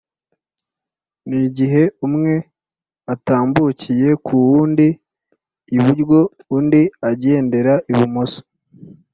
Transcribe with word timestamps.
nigihe 1.27 1.83
umwe 2.05 2.33
atambukiye 3.13 4.09
kuwundi 4.25 4.87
iburyo, 5.77 6.19
undi 6.57 6.81
agendera 7.09 7.73
ibumoso 7.91 8.41